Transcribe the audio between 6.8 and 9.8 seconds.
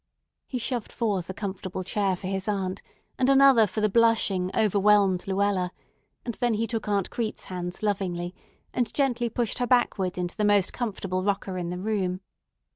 Aunt Crete's hands lovingly, and gently pushed her